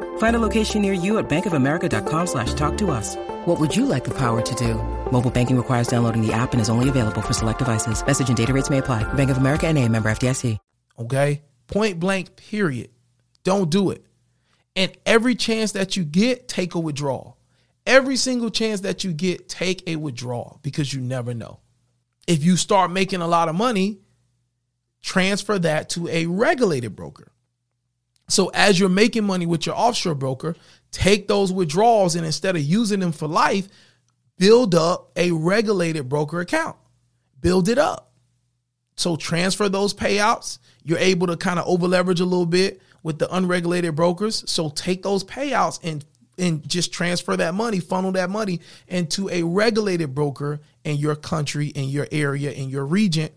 Find 0.21 0.35
a 0.35 0.47
location 0.47 0.83
near 0.83 0.93
you 0.93 1.17
at 1.17 1.27
bankofamerica.com 1.27 2.27
slash 2.27 2.53
talk 2.53 2.77
to 2.77 2.91
us. 2.91 3.15
What 3.45 3.59
would 3.59 3.75
you 3.75 3.87
like 3.87 4.03
the 4.03 4.15
power 4.15 4.39
to 4.39 4.55
do? 4.55 4.75
Mobile 5.11 5.31
banking 5.31 5.57
requires 5.57 5.87
downloading 5.87 6.21
the 6.21 6.31
app 6.31 6.51
and 6.53 6.61
is 6.61 6.69
only 6.69 6.89
available 6.89 7.21
for 7.21 7.33
select 7.33 7.57
devices. 7.57 8.05
Message 8.05 8.27
and 8.27 8.37
data 8.37 8.53
rates 8.53 8.69
may 8.69 8.77
apply. 8.77 9.01
Bank 9.15 9.31
of 9.31 9.37
America 9.37 9.65
and 9.65 9.79
a 9.79 9.89
member 9.89 10.11
FDIC. 10.11 10.59
Okay? 10.99 11.41
Point 11.65 11.99
blank, 11.99 12.35
period. 12.35 12.91
Don't 13.43 13.71
do 13.71 13.89
it. 13.89 14.05
And 14.75 14.91
every 15.07 15.33
chance 15.33 15.71
that 15.71 15.97
you 15.97 16.03
get, 16.03 16.47
take 16.47 16.75
a 16.75 16.79
withdrawal. 16.79 17.39
Every 17.87 18.15
single 18.15 18.51
chance 18.51 18.81
that 18.81 19.03
you 19.03 19.13
get, 19.13 19.49
take 19.49 19.81
a 19.87 19.95
withdrawal 19.95 20.59
because 20.61 20.93
you 20.93 21.01
never 21.01 21.33
know. 21.33 21.61
If 22.27 22.43
you 22.43 22.57
start 22.57 22.91
making 22.91 23.21
a 23.21 23.27
lot 23.27 23.49
of 23.49 23.55
money, 23.55 24.01
transfer 25.01 25.57
that 25.57 25.89
to 25.89 26.07
a 26.09 26.27
regulated 26.27 26.95
broker. 26.95 27.31
So 28.31 28.49
as 28.53 28.79
you're 28.79 28.89
making 28.89 29.25
money 29.25 29.45
with 29.45 29.65
your 29.65 29.75
offshore 29.75 30.15
broker, 30.15 30.55
take 30.91 31.27
those 31.27 31.51
withdrawals 31.51 32.15
and 32.15 32.25
instead 32.25 32.55
of 32.55 32.61
using 32.61 33.01
them 33.01 33.11
for 33.11 33.27
life, 33.27 33.67
build 34.37 34.73
up 34.73 35.11
a 35.15 35.31
regulated 35.31 36.07
broker 36.07 36.39
account. 36.39 36.77
Build 37.41 37.67
it 37.67 37.77
up. 37.77 38.11
So 38.95 39.17
transfer 39.17 39.67
those 39.67 39.93
payouts. 39.93 40.59
You're 40.83 40.99
able 40.99 41.27
to 41.27 41.35
kind 41.35 41.59
of 41.59 41.67
over 41.67 41.87
leverage 41.87 42.21
a 42.21 42.25
little 42.25 42.45
bit 42.45 42.81
with 43.03 43.19
the 43.19 43.33
unregulated 43.35 43.95
brokers. 43.95 44.49
So 44.49 44.69
take 44.69 45.03
those 45.03 45.23
payouts 45.23 45.79
and 45.83 46.05
and 46.37 46.67
just 46.67 46.93
transfer 46.93 47.35
that 47.35 47.53
money, 47.53 47.79
funnel 47.79 48.13
that 48.13 48.29
money 48.29 48.61
into 48.87 49.29
a 49.29 49.43
regulated 49.43 50.15
broker 50.15 50.61
in 50.83 50.95
your 50.95 51.15
country, 51.15 51.67
in 51.67 51.89
your 51.89 52.07
area, 52.11 52.51
in 52.51 52.69
your 52.69 52.85
region. 52.85 53.29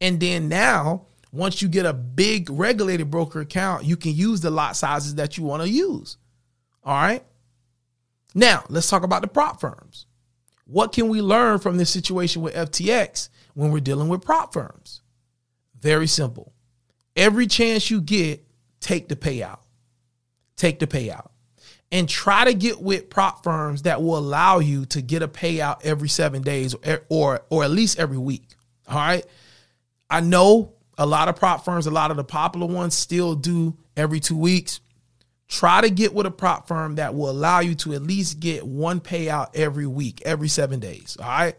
And 0.00 0.20
then 0.20 0.48
now, 0.48 1.07
once 1.32 1.60
you 1.60 1.68
get 1.68 1.86
a 1.86 1.92
big 1.92 2.48
regulated 2.50 3.10
broker 3.10 3.40
account, 3.40 3.84
you 3.84 3.96
can 3.96 4.14
use 4.14 4.40
the 4.40 4.50
lot 4.50 4.76
sizes 4.76 5.16
that 5.16 5.36
you 5.36 5.44
want 5.44 5.62
to 5.62 5.68
use. 5.68 6.16
All 6.84 6.94
right. 6.94 7.24
Now, 8.34 8.64
let's 8.68 8.88
talk 8.88 9.02
about 9.02 9.22
the 9.22 9.28
prop 9.28 9.60
firms. 9.60 10.06
What 10.66 10.92
can 10.92 11.08
we 11.08 11.22
learn 11.22 11.58
from 11.58 11.76
this 11.76 11.90
situation 11.90 12.42
with 12.42 12.54
FTX 12.54 13.28
when 13.54 13.70
we're 13.70 13.80
dealing 13.80 14.08
with 14.08 14.22
prop 14.22 14.52
firms? 14.52 15.02
Very 15.80 16.06
simple. 16.06 16.52
Every 17.16 17.46
chance 17.46 17.90
you 17.90 18.00
get, 18.00 18.44
take 18.80 19.08
the 19.08 19.16
payout. 19.16 19.60
Take 20.56 20.78
the 20.78 20.86
payout. 20.86 21.30
And 21.90 22.08
try 22.08 22.44
to 22.44 22.52
get 22.52 22.80
with 22.80 23.08
prop 23.08 23.42
firms 23.42 23.82
that 23.82 24.02
will 24.02 24.18
allow 24.18 24.58
you 24.58 24.84
to 24.86 25.00
get 25.00 25.22
a 25.22 25.28
payout 25.28 25.84
every 25.84 26.08
seven 26.08 26.42
days 26.42 26.74
or, 26.74 27.02
or, 27.08 27.40
or 27.48 27.64
at 27.64 27.70
least 27.70 27.98
every 27.98 28.18
week. 28.18 28.54
All 28.86 28.96
right. 28.96 29.24
I 30.10 30.20
know 30.20 30.74
a 30.98 31.06
lot 31.06 31.28
of 31.28 31.36
prop 31.36 31.64
firms, 31.64 31.86
a 31.86 31.90
lot 31.90 32.10
of 32.10 32.16
the 32.16 32.24
popular 32.24 32.66
ones 32.66 32.94
still 32.94 33.34
do 33.34 33.76
every 33.96 34.20
two 34.20 34.36
weeks. 34.36 34.80
Try 35.46 35.80
to 35.80 35.88
get 35.88 36.12
with 36.12 36.26
a 36.26 36.30
prop 36.30 36.68
firm 36.68 36.96
that 36.96 37.14
will 37.14 37.30
allow 37.30 37.60
you 37.60 37.74
to 37.76 37.94
at 37.94 38.02
least 38.02 38.40
get 38.40 38.66
one 38.66 39.00
payout 39.00 39.50
every 39.54 39.86
week, 39.86 40.20
every 40.26 40.48
seven 40.48 40.80
days. 40.80 41.16
All 41.18 41.26
right. 41.26 41.56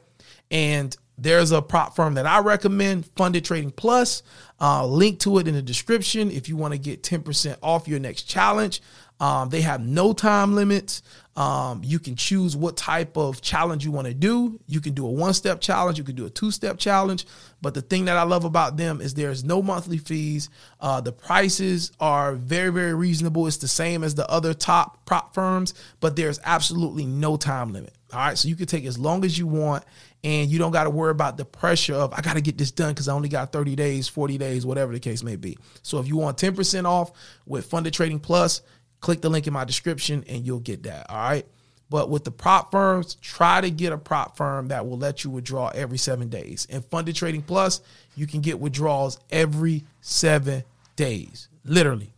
And 0.51 0.95
there's 1.21 1.51
a 1.51 1.61
prop 1.61 1.95
firm 1.95 2.15
that 2.15 2.25
I 2.25 2.39
recommend, 2.39 3.05
Funded 3.15 3.45
Trading 3.45 3.71
Plus. 3.71 4.23
Uh, 4.61 4.85
link 4.85 5.19
to 5.19 5.37
it 5.37 5.47
in 5.47 5.53
the 5.53 5.61
description 5.61 6.31
if 6.31 6.49
you 6.49 6.57
want 6.57 6.73
to 6.73 6.77
get 6.77 7.01
10% 7.01 7.57
off 7.61 7.87
your 7.87 7.99
next 7.99 8.23
challenge. 8.23 8.81
Um, 9.19 9.49
they 9.49 9.61
have 9.61 9.85
no 9.85 10.13
time 10.13 10.55
limits. 10.55 11.01
Um, 11.35 11.81
you 11.83 11.99
can 11.99 12.15
choose 12.15 12.55
what 12.55 12.77
type 12.77 13.17
of 13.17 13.41
challenge 13.41 13.85
you 13.85 13.91
want 13.91 14.07
to 14.07 14.13
do. 14.13 14.59
You 14.65 14.81
can 14.81 14.93
do 14.93 15.05
a 15.05 15.09
one 15.09 15.33
step 15.33 15.61
challenge, 15.61 15.97
you 15.97 16.03
can 16.03 16.15
do 16.15 16.25
a 16.25 16.29
two 16.29 16.51
step 16.51 16.77
challenge. 16.77 17.25
But 17.61 17.73
the 17.73 17.81
thing 17.81 18.05
that 18.05 18.17
I 18.17 18.23
love 18.23 18.45
about 18.45 18.77
them 18.77 19.01
is 19.01 19.13
there's 19.13 19.43
no 19.43 19.61
monthly 19.61 19.97
fees. 19.97 20.49
Uh, 20.79 21.01
the 21.01 21.11
prices 21.11 21.91
are 21.99 22.33
very, 22.33 22.71
very 22.71 22.93
reasonable. 22.93 23.47
It's 23.47 23.57
the 23.57 23.67
same 23.67 24.03
as 24.03 24.15
the 24.15 24.29
other 24.29 24.53
top 24.53 25.05
prop 25.05 25.33
firms, 25.33 25.73
but 25.99 26.15
there's 26.15 26.39
absolutely 26.43 27.05
no 27.05 27.37
time 27.37 27.73
limit. 27.73 27.93
All 28.11 28.19
right. 28.19 28.37
So 28.37 28.47
you 28.47 28.55
can 28.55 28.65
take 28.65 28.85
as 28.85 28.97
long 28.97 29.23
as 29.23 29.37
you 29.37 29.47
want 29.47 29.83
and 30.23 30.49
you 30.49 30.59
don't 30.59 30.71
got 30.71 30.83
to 30.83 30.89
worry 30.89 31.11
about 31.11 31.37
the 31.37 31.45
pressure 31.45 31.95
of 31.95 32.13
I 32.13 32.21
got 32.21 32.33
to 32.33 32.41
get 32.41 32.57
this 32.57 32.71
done 32.71 32.91
because 32.91 33.07
I 33.07 33.13
only 33.13 33.29
got 33.29 33.51
30 33.51 33.75
days, 33.75 34.07
40 34.07 34.37
days, 34.37 34.65
whatever 34.65 34.91
the 34.91 34.99
case 34.99 35.23
may 35.23 35.35
be. 35.35 35.57
So 35.81 35.99
if 35.99 36.07
you 36.07 36.17
want 36.17 36.37
10% 36.37 36.85
off 36.85 37.11
with 37.45 37.65
Funded 37.65 37.93
Trading 37.93 38.19
Plus, 38.19 38.61
click 38.99 39.21
the 39.21 39.29
link 39.29 39.47
in 39.47 39.53
my 39.53 39.63
description 39.63 40.25
and 40.27 40.45
you'll 40.45 40.59
get 40.59 40.83
that. 40.83 41.09
All 41.09 41.17
right. 41.17 41.45
But 41.89 42.09
with 42.09 42.23
the 42.23 42.31
prop 42.31 42.69
firms, 42.69 43.15
try 43.15 43.61
to 43.61 43.71
get 43.71 43.93
a 43.93 43.97
prop 43.97 44.37
firm 44.37 44.67
that 44.67 44.85
will 44.85 44.97
let 44.97 45.23
you 45.23 45.31
withdraw 45.31 45.69
every 45.69 45.97
seven 45.97 46.29
days. 46.29 46.67
And 46.69 46.85
Funded 46.85 47.15
Trading 47.15 47.41
Plus, 47.41 47.81
you 48.15 48.27
can 48.27 48.41
get 48.41 48.59
withdrawals 48.59 49.19
every 49.31 49.85
seven 50.01 50.63
days. 50.95 51.47
Literally, 51.63 52.13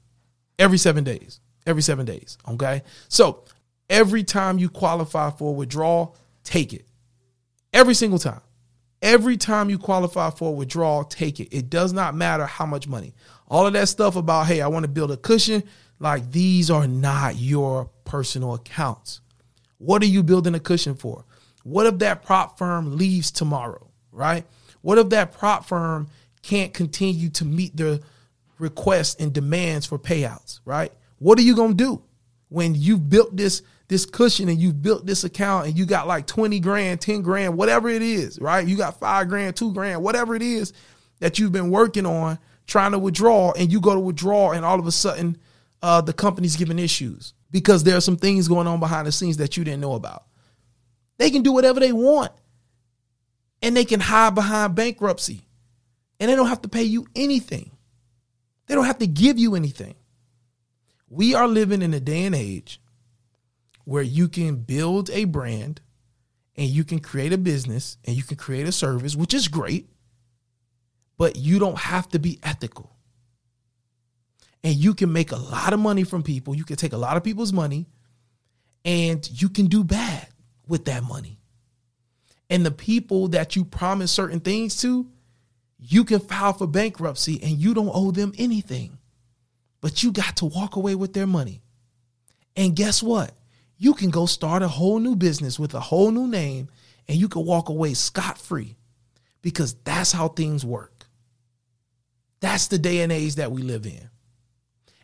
every 0.59 0.77
seven 0.77 1.03
days. 1.03 1.39
Every 1.65 1.83
seven 1.83 2.05
days. 2.05 2.37
Okay. 2.49 2.81
So 3.07 3.43
every 3.89 4.23
time 4.23 4.57
you 4.57 4.67
qualify 4.67 5.29
for 5.29 5.49
a 5.49 5.53
withdrawal, 5.53 6.17
take 6.43 6.73
it. 6.73 6.85
Every 7.73 7.93
single 7.93 8.19
time. 8.19 8.41
Every 9.01 9.35
time 9.35 9.69
you 9.69 9.79
qualify 9.79 10.29
for 10.29 10.49
a 10.49 10.51
withdrawal, 10.51 11.03
take 11.03 11.39
it. 11.39 11.55
It 11.55 11.69
does 11.69 11.91
not 11.91 12.13
matter 12.13 12.45
how 12.45 12.67
much 12.67 12.87
money. 12.87 13.15
All 13.47 13.65
of 13.65 13.73
that 13.73 13.89
stuff 13.89 14.15
about, 14.15 14.45
hey, 14.45 14.61
I 14.61 14.67
want 14.67 14.83
to 14.83 14.91
build 14.91 15.11
a 15.11 15.17
cushion, 15.17 15.63
like 15.99 16.31
these 16.31 16.69
are 16.69 16.87
not 16.87 17.37
your 17.37 17.89
personal 18.05 18.53
accounts. 18.53 19.21
What 19.79 20.03
are 20.03 20.07
you 20.07 20.21
building 20.21 20.53
a 20.53 20.59
cushion 20.59 20.95
for? 20.95 21.25
What 21.63 21.87
if 21.87 21.97
that 21.99 22.23
prop 22.23 22.57
firm 22.57 22.97
leaves 22.97 23.31
tomorrow, 23.31 23.89
right? 24.11 24.45
What 24.81 24.99
if 24.99 25.09
that 25.09 25.31
prop 25.33 25.65
firm 25.65 26.07
can't 26.43 26.73
continue 26.73 27.29
to 27.29 27.45
meet 27.45 27.75
their 27.75 27.99
requests 28.59 29.15
and 29.15 29.33
demands 29.33 29.85
for 29.85 29.97
payouts, 29.97 30.59
right? 30.65 30.91
What 31.17 31.39
are 31.39 31.43
you 31.43 31.55
going 31.55 31.77
to 31.77 31.83
do 31.83 32.03
when 32.49 32.75
you've 32.75 33.09
built 33.09 33.35
this 33.35 33.61
this 33.91 34.05
cushion 34.05 34.47
and 34.47 34.57
you've 34.57 34.81
built 34.81 35.05
this 35.05 35.25
account 35.25 35.67
and 35.67 35.77
you 35.77 35.85
got 35.85 36.07
like 36.07 36.25
20 36.25 36.61
grand, 36.61 37.01
10 37.01 37.21
grand, 37.21 37.57
whatever 37.57 37.89
it 37.89 38.01
is, 38.01 38.39
right? 38.39 38.65
You 38.65 38.77
got 38.77 38.97
5 38.97 39.27
grand, 39.27 39.57
2 39.57 39.73
grand, 39.73 40.01
whatever 40.01 40.33
it 40.33 40.41
is 40.41 40.71
that 41.19 41.37
you've 41.37 41.51
been 41.51 41.69
working 41.69 42.05
on 42.05 42.39
trying 42.65 42.93
to 42.93 42.99
withdraw 42.99 43.51
and 43.51 43.69
you 43.69 43.81
go 43.81 43.93
to 43.93 43.99
withdraw 43.99 44.51
and 44.53 44.63
all 44.63 44.79
of 44.79 44.87
a 44.87 44.93
sudden 44.93 45.37
uh, 45.81 45.99
the 45.99 46.13
company's 46.13 46.55
giving 46.55 46.79
issues 46.79 47.33
because 47.51 47.83
there 47.83 47.97
are 47.97 48.01
some 48.01 48.15
things 48.15 48.47
going 48.47 48.65
on 48.65 48.79
behind 48.79 49.07
the 49.07 49.11
scenes 49.11 49.35
that 49.37 49.57
you 49.57 49.65
didn't 49.65 49.81
know 49.81 49.95
about. 49.95 50.23
They 51.17 51.29
can 51.29 51.41
do 51.41 51.51
whatever 51.51 51.81
they 51.81 51.91
want 51.91 52.31
and 53.61 53.75
they 53.75 53.83
can 53.83 53.99
hide 53.99 54.35
behind 54.35 54.73
bankruptcy 54.73 55.41
and 56.17 56.31
they 56.31 56.35
don't 56.37 56.47
have 56.47 56.61
to 56.61 56.69
pay 56.69 56.83
you 56.83 57.07
anything. 57.13 57.71
They 58.67 58.75
don't 58.75 58.85
have 58.85 58.99
to 58.99 59.07
give 59.07 59.37
you 59.37 59.55
anything. 59.55 59.95
We 61.09 61.35
are 61.35 61.45
living 61.45 61.81
in 61.81 61.93
a 61.93 61.99
day 61.99 62.23
and 62.23 62.33
age 62.33 62.79
where 63.91 64.01
you 64.01 64.29
can 64.29 64.55
build 64.55 65.09
a 65.09 65.25
brand 65.25 65.81
and 66.55 66.69
you 66.69 66.85
can 66.85 66.99
create 66.99 67.33
a 67.33 67.37
business 67.37 67.97
and 68.05 68.15
you 68.15 68.23
can 68.23 68.37
create 68.37 68.65
a 68.65 68.71
service, 68.71 69.17
which 69.17 69.33
is 69.33 69.49
great, 69.49 69.89
but 71.17 71.35
you 71.35 71.59
don't 71.59 71.77
have 71.77 72.07
to 72.07 72.17
be 72.17 72.39
ethical. 72.41 72.95
And 74.63 74.75
you 74.75 74.93
can 74.93 75.11
make 75.11 75.33
a 75.33 75.35
lot 75.35 75.73
of 75.73 75.79
money 75.81 76.05
from 76.05 76.23
people. 76.23 76.55
You 76.55 76.63
can 76.63 76.77
take 76.77 76.93
a 76.93 76.97
lot 76.97 77.17
of 77.17 77.23
people's 77.25 77.51
money 77.51 77.85
and 78.85 79.29
you 79.29 79.49
can 79.49 79.65
do 79.65 79.83
bad 79.83 80.25
with 80.69 80.85
that 80.85 81.03
money. 81.03 81.41
And 82.49 82.65
the 82.65 82.71
people 82.71 83.27
that 83.29 83.57
you 83.57 83.65
promise 83.65 84.09
certain 84.09 84.39
things 84.39 84.77
to, 84.83 85.05
you 85.79 86.05
can 86.05 86.21
file 86.21 86.53
for 86.53 86.65
bankruptcy 86.65 87.43
and 87.43 87.57
you 87.57 87.73
don't 87.73 87.91
owe 87.93 88.11
them 88.11 88.31
anything. 88.37 88.99
But 89.81 90.01
you 90.01 90.13
got 90.13 90.37
to 90.37 90.45
walk 90.45 90.77
away 90.77 90.95
with 90.95 91.11
their 91.11 91.27
money. 91.27 91.61
And 92.55 92.73
guess 92.73 93.03
what? 93.03 93.33
You 93.81 93.95
can 93.95 94.11
go 94.11 94.27
start 94.27 94.61
a 94.61 94.67
whole 94.67 94.99
new 94.99 95.15
business 95.15 95.57
with 95.57 95.73
a 95.73 95.79
whole 95.79 96.11
new 96.11 96.27
name 96.27 96.69
and 97.07 97.17
you 97.17 97.27
can 97.27 97.43
walk 97.43 97.67
away 97.67 97.95
scot 97.95 98.37
free 98.37 98.77
because 99.41 99.73
that's 99.83 100.11
how 100.11 100.27
things 100.27 100.63
work. 100.63 101.07
That's 102.41 102.67
the 102.67 102.77
day 102.77 103.01
and 103.01 103.11
age 103.11 103.35
that 103.35 103.51
we 103.51 103.63
live 103.63 103.87
in. 103.87 104.07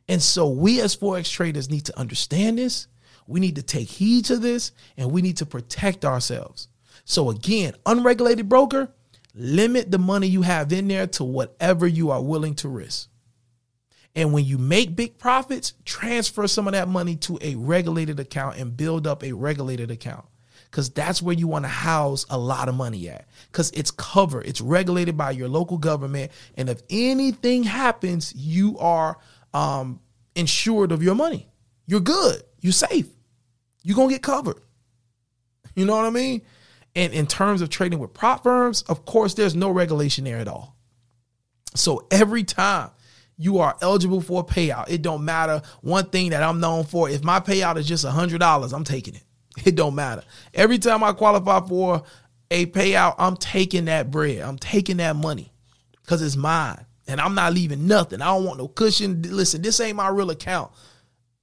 And 0.08 0.22
so 0.22 0.48
we 0.48 0.80
as 0.80 0.96
Forex 0.96 1.28
traders 1.32 1.72
need 1.72 1.86
to 1.86 1.98
understand 1.98 2.60
this. 2.60 2.88
We 3.26 3.40
need 3.40 3.56
to 3.56 3.64
take 3.64 3.90
heed 3.90 4.26
to 4.26 4.38
this 4.38 4.74
and 4.96 5.12
we 5.12 5.24
need 5.24 5.38
to 5.38 5.48
protect 5.48 6.06
ourselves. 6.06 6.68
So 7.04 7.32
again, 7.32 7.74
unregulated 7.88 8.48
broker, 8.48 8.94
limit 9.34 9.90
the 9.90 9.98
money 9.98 10.28
you 10.28 10.44
have 10.44 10.72
in 10.72 10.88
there 10.88 11.08
to 11.08 11.24
whatever 11.24 11.88
you 11.88 12.12
are 12.12 12.22
willing 12.22 12.54
to 12.58 12.70
risk. 12.70 13.10
And 14.18 14.34
when 14.34 14.46
you 14.46 14.58
make 14.58 14.96
big 14.96 15.20
profits, 15.20 15.74
transfer 15.86 16.48
some 16.48 16.68
of 16.68 16.74
that 16.74 16.88
money 16.88 17.16
to 17.18 17.38
a 17.40 17.54
regulated 17.54 18.20
account 18.20 18.58
and 18.58 18.76
build 18.76 19.06
up 19.06 19.24
a 19.24 19.32
regulated 19.32 19.92
account. 19.92 20.26
Because 20.72 20.90
that's 20.90 21.22
where 21.22 21.36
you 21.36 21.48
want 21.48 21.66
to 21.66 21.70
house 21.70 22.26
a 22.32 22.38
lot 22.38 22.68
of 22.68 22.74
money 22.74 23.08
at. 23.10 23.28
Because 23.52 23.70
it's 23.72 23.92
covered, 23.92 24.48
it's 24.48 24.60
regulated 24.60 25.18
by 25.18 25.32
your 25.32 25.48
local 25.48 25.78
government. 25.78 26.32
And 26.56 26.68
if 26.68 26.82
anything 26.90 27.62
happens, 27.62 28.34
you 28.36 28.80
are 28.80 29.20
um, 29.54 30.00
insured 30.36 30.92
of 30.92 31.04
your 31.04 31.14
money. 31.14 31.48
You're 31.86 32.00
good. 32.00 32.42
You're 32.60 32.74
safe. 32.74 33.08
You're 33.84 33.96
going 33.96 34.10
to 34.10 34.16
get 34.16 34.24
covered. 34.24 34.60
You 35.76 35.86
know 35.86 35.96
what 35.96 36.06
I 36.06 36.10
mean? 36.10 36.42
And 36.96 37.14
in 37.14 37.28
terms 37.28 37.62
of 37.62 37.70
trading 37.70 38.00
with 38.00 38.16
prop 38.16 38.42
firms, 38.42 38.82
of 38.82 39.06
course, 39.06 39.36
there's 39.36 39.54
no 39.54 39.70
regulation 39.70 40.24
there 40.24 40.40
at 40.40 40.48
all. 40.48 40.76
So 41.76 42.08
every 42.10 42.44
time 42.44 42.90
you 43.38 43.60
are 43.60 43.76
eligible 43.82 44.22
for 44.22 44.42
a 44.42 44.44
payout. 44.44 44.90
It 44.90 45.02
don't 45.02 45.24
matter. 45.24 45.62
One 45.82 46.06
thing 46.10 46.32
that 46.32 46.42
I'm 46.44 46.60
known 46.60 46.84
for, 46.86 47.10
if 47.10 47.24
my 47.24 47.40
payout 47.40 47.78
is 47.78 47.88
just 47.88 48.06
$100, 48.06 48.74
I'm 48.74 48.84
taking 48.84 49.16
it. 49.16 49.24
It 49.66 49.76
don't 49.76 49.96
matter. 49.96 50.22
Every 50.54 50.78
time 50.78 51.04
I 51.04 51.14
qualify 51.14 51.62
for 51.68 52.04
a 52.52 52.68
payout, 52.68 53.16
I'm 53.18 53.36
taking 53.36 53.86
that 53.86 54.12
bread. 54.12 54.42
I'm 54.42 54.58
taking 54.60 54.98
that 54.98 55.16
money 55.16 55.52
because 56.02 56.22
it's 56.22 56.36
mine. 56.36 56.86
And 57.08 57.20
I'm 57.20 57.34
not 57.34 57.54
leaving 57.54 57.88
nothing. 57.88 58.22
I 58.22 58.26
don't 58.26 58.46
want 58.46 58.60
no 58.60 58.68
cushion. 58.68 59.24
Listen, 59.24 59.62
this 59.62 59.80
ain't 59.80 59.96
my 59.96 60.10
real 60.10 60.30
account. 60.30 60.72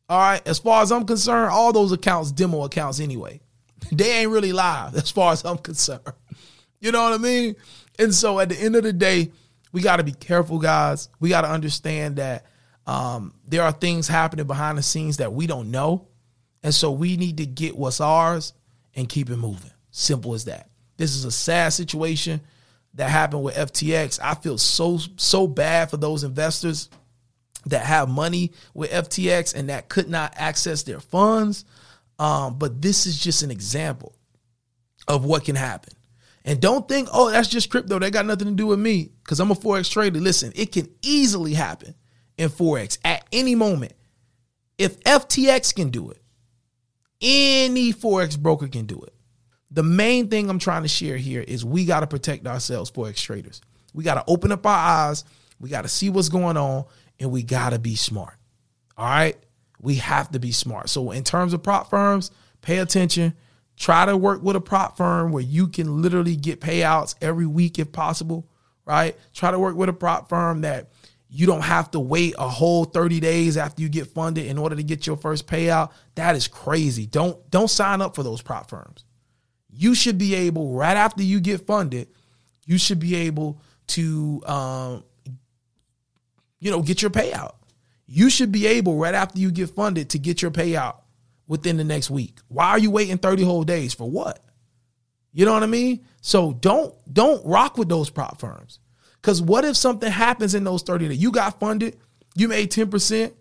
All 0.08 0.18
right. 0.18 0.46
As 0.46 0.58
far 0.58 0.82
as 0.82 0.92
I'm 0.92 1.06
concerned, 1.06 1.50
all 1.50 1.72
those 1.72 1.90
accounts, 1.90 2.30
demo 2.30 2.64
accounts 2.64 3.00
anyway. 3.00 3.40
They 3.92 4.20
ain't 4.20 4.30
really 4.30 4.52
live 4.52 4.94
as 4.94 5.10
far 5.10 5.32
as 5.32 5.44
I'm 5.44 5.58
concerned. 5.58 6.00
You 6.80 6.92
know 6.92 7.02
what 7.02 7.14
I 7.14 7.18
mean? 7.18 7.56
And 7.98 8.14
so 8.14 8.38
at 8.40 8.50
the 8.50 8.56
end 8.56 8.76
of 8.76 8.82
the 8.82 8.92
day, 8.92 9.32
we 9.74 9.82
got 9.82 9.96
to 9.96 10.04
be 10.04 10.12
careful, 10.12 10.60
guys. 10.60 11.08
We 11.18 11.30
got 11.30 11.40
to 11.40 11.50
understand 11.50 12.16
that 12.16 12.46
um, 12.86 13.34
there 13.44 13.64
are 13.64 13.72
things 13.72 14.06
happening 14.06 14.46
behind 14.46 14.78
the 14.78 14.84
scenes 14.84 15.16
that 15.16 15.32
we 15.32 15.48
don't 15.48 15.72
know. 15.72 16.06
And 16.62 16.72
so 16.72 16.92
we 16.92 17.16
need 17.16 17.38
to 17.38 17.46
get 17.46 17.76
what's 17.76 18.00
ours 18.00 18.52
and 18.94 19.08
keep 19.08 19.30
it 19.30 19.36
moving. 19.36 19.72
Simple 19.90 20.32
as 20.32 20.44
that. 20.44 20.70
This 20.96 21.16
is 21.16 21.24
a 21.24 21.32
sad 21.32 21.72
situation 21.72 22.40
that 22.94 23.10
happened 23.10 23.42
with 23.42 23.56
FTX. 23.56 24.20
I 24.22 24.34
feel 24.34 24.58
so 24.58 24.98
so 25.16 25.48
bad 25.48 25.90
for 25.90 25.96
those 25.96 26.22
investors 26.22 26.88
that 27.66 27.84
have 27.84 28.08
money 28.08 28.52
with 28.74 28.92
FTX 28.92 29.56
and 29.56 29.70
that 29.70 29.88
could 29.88 30.08
not 30.08 30.34
access 30.36 30.84
their 30.84 31.00
funds. 31.00 31.64
Um, 32.20 32.58
but 32.58 32.80
this 32.80 33.06
is 33.06 33.18
just 33.18 33.42
an 33.42 33.50
example 33.50 34.14
of 35.08 35.24
what 35.24 35.44
can 35.44 35.56
happen. 35.56 35.94
And 36.44 36.60
don't 36.60 36.86
think, 36.86 37.08
oh, 37.12 37.30
that's 37.30 37.48
just 37.48 37.70
crypto. 37.70 37.98
That 37.98 38.12
got 38.12 38.26
nothing 38.26 38.48
to 38.48 38.54
do 38.54 38.66
with 38.66 38.78
me 38.78 39.10
because 39.22 39.40
I'm 39.40 39.50
a 39.50 39.54
Forex 39.54 39.90
trader. 39.90 40.20
Listen, 40.20 40.52
it 40.54 40.72
can 40.72 40.88
easily 41.02 41.54
happen 41.54 41.94
in 42.36 42.50
Forex 42.50 42.98
at 43.04 43.26
any 43.32 43.54
moment. 43.54 43.94
If 44.76 45.00
FTX 45.00 45.74
can 45.74 45.90
do 45.90 46.10
it, 46.10 46.20
any 47.22 47.92
Forex 47.94 48.38
broker 48.38 48.68
can 48.68 48.84
do 48.84 49.00
it. 49.00 49.14
The 49.70 49.82
main 49.82 50.28
thing 50.28 50.50
I'm 50.50 50.58
trying 50.58 50.82
to 50.82 50.88
share 50.88 51.16
here 51.16 51.40
is 51.40 51.64
we 51.64 51.84
got 51.84 52.00
to 52.00 52.06
protect 52.06 52.46
ourselves, 52.46 52.90
Forex 52.90 53.16
traders. 53.16 53.62
We 53.94 54.04
got 54.04 54.14
to 54.14 54.24
open 54.30 54.52
up 54.52 54.66
our 54.66 55.08
eyes. 55.08 55.24
We 55.58 55.70
got 55.70 55.82
to 55.82 55.88
see 55.88 56.10
what's 56.10 56.28
going 56.28 56.56
on 56.56 56.84
and 57.18 57.30
we 57.30 57.42
got 57.42 57.70
to 57.70 57.78
be 57.78 57.96
smart. 57.96 58.34
All 58.98 59.06
right. 59.06 59.36
We 59.80 59.96
have 59.96 60.30
to 60.32 60.38
be 60.38 60.52
smart. 60.52 60.88
So, 60.88 61.10
in 61.10 61.24
terms 61.24 61.52
of 61.52 61.62
prop 61.62 61.90
firms, 61.90 62.30
pay 62.62 62.78
attention. 62.78 63.34
Try 63.76 64.06
to 64.06 64.16
work 64.16 64.42
with 64.42 64.56
a 64.56 64.60
prop 64.60 64.96
firm 64.96 65.32
where 65.32 65.42
you 65.42 65.68
can 65.68 66.00
literally 66.00 66.36
get 66.36 66.60
payouts 66.60 67.16
every 67.20 67.46
week 67.46 67.78
if 67.78 67.90
possible, 67.90 68.48
right? 68.84 69.16
Try 69.32 69.50
to 69.50 69.58
work 69.58 69.76
with 69.76 69.88
a 69.88 69.92
prop 69.92 70.28
firm 70.28 70.60
that 70.60 70.90
you 71.28 71.46
don't 71.46 71.62
have 71.62 71.90
to 71.90 72.00
wait 72.00 72.34
a 72.38 72.48
whole 72.48 72.84
30 72.84 73.18
days 73.18 73.56
after 73.56 73.82
you 73.82 73.88
get 73.88 74.06
funded 74.06 74.46
in 74.46 74.58
order 74.58 74.76
to 74.76 74.84
get 74.84 75.06
your 75.06 75.16
first 75.16 75.48
payout. 75.48 75.90
That 76.14 76.36
is 76.36 76.46
crazy. 76.46 77.06
Don't 77.06 77.50
don't 77.50 77.68
sign 77.68 78.00
up 78.00 78.14
for 78.14 78.22
those 78.22 78.40
prop 78.40 78.70
firms. 78.70 79.04
You 79.68 79.96
should 79.96 80.18
be 80.18 80.36
able 80.36 80.74
right 80.74 80.96
after 80.96 81.24
you 81.24 81.40
get 81.40 81.66
funded, 81.66 82.08
you 82.66 82.78
should 82.78 83.00
be 83.00 83.16
able 83.16 83.60
to 83.88 84.42
um, 84.46 85.04
you 86.60 86.70
know, 86.70 86.80
get 86.80 87.02
your 87.02 87.10
payout. 87.10 87.56
You 88.06 88.30
should 88.30 88.52
be 88.52 88.66
able 88.66 88.96
right 88.96 89.14
after 89.14 89.38
you 89.38 89.50
get 89.50 89.70
funded 89.70 90.10
to 90.10 90.18
get 90.18 90.40
your 90.40 90.50
payout 90.50 90.96
within 91.46 91.76
the 91.76 91.84
next 91.84 92.10
week. 92.10 92.38
Why 92.48 92.70
are 92.70 92.78
you 92.78 92.90
waiting 92.90 93.18
30 93.18 93.42
whole 93.42 93.64
days 93.64 93.94
for 93.94 94.10
what? 94.10 94.40
You 95.32 95.44
know 95.44 95.52
what 95.52 95.62
I 95.62 95.66
mean? 95.66 96.04
So 96.20 96.52
don't 96.52 96.94
don't 97.12 97.44
rock 97.44 97.76
with 97.76 97.88
those 97.88 98.10
prop 98.10 98.40
firms. 98.40 98.78
Cuz 99.22 99.42
what 99.42 99.64
if 99.64 99.76
something 99.76 100.10
happens 100.10 100.54
in 100.54 100.64
those 100.64 100.82
30 100.82 101.08
days? 101.08 101.18
You 101.18 101.32
got 101.32 101.58
funded, 101.58 101.96
you 102.34 102.48
made 102.48 102.70
10%, 102.70 103.32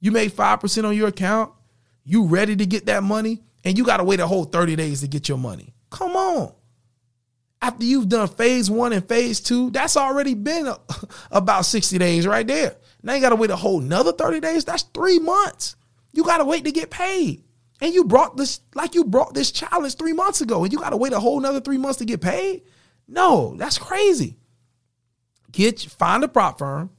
you 0.00 0.12
made 0.12 0.32
5% 0.32 0.84
on 0.84 0.96
your 0.96 1.08
account, 1.08 1.52
you 2.04 2.26
ready 2.26 2.54
to 2.56 2.66
get 2.66 2.86
that 2.86 3.02
money 3.02 3.42
and 3.64 3.78
you 3.78 3.84
got 3.84 3.96
to 3.96 4.04
wait 4.04 4.20
a 4.20 4.26
whole 4.26 4.44
30 4.44 4.76
days 4.76 5.00
to 5.00 5.08
get 5.08 5.28
your 5.28 5.38
money. 5.38 5.74
Come 5.90 6.16
on. 6.16 6.52
After 7.62 7.84
you've 7.84 8.10
done 8.10 8.28
phase 8.28 8.70
1 8.70 8.92
and 8.92 9.08
phase 9.08 9.40
2, 9.40 9.70
that's 9.70 9.96
already 9.96 10.34
been 10.34 10.66
a, 10.66 10.78
about 11.30 11.64
60 11.64 11.96
days 11.96 12.26
right 12.26 12.46
there. 12.46 12.76
Now 13.02 13.14
you 13.14 13.20
got 13.20 13.30
to 13.30 13.36
wait 13.36 13.50
a 13.50 13.56
whole 13.56 13.80
another 13.80 14.12
30 14.12 14.40
days. 14.40 14.64
That's 14.64 14.82
3 14.82 15.18
months. 15.20 15.76
You 16.14 16.22
gotta 16.22 16.44
wait 16.44 16.64
to 16.64 16.72
get 16.72 16.90
paid. 16.90 17.42
And 17.80 17.92
you 17.92 18.04
brought 18.04 18.36
this 18.36 18.60
like 18.74 18.94
you 18.94 19.04
brought 19.04 19.34
this 19.34 19.50
challenge 19.50 19.96
three 19.96 20.12
months 20.12 20.40
ago, 20.40 20.62
and 20.62 20.72
you 20.72 20.78
gotta 20.78 20.96
wait 20.96 21.12
a 21.12 21.18
whole 21.18 21.38
another 21.38 21.60
three 21.60 21.76
months 21.76 21.98
to 21.98 22.04
get 22.04 22.20
paid. 22.20 22.62
No, 23.08 23.54
that's 23.56 23.78
crazy. 23.78 24.38
Get 25.50 25.80
find 25.80 26.22
a 26.22 26.28
prop 26.28 26.58
firm, 26.58 26.90